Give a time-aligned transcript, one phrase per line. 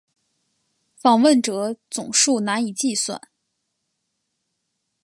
[0.95, 3.21] 访问者总数难以计算。